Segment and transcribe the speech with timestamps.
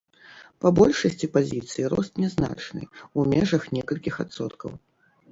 [0.63, 2.83] Па большасці пазіцый рост нязначны,
[3.19, 4.73] у межах некалькіх адсоткаў.